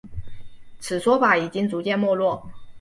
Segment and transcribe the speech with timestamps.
[0.79, 2.51] 此说法已经逐渐没落。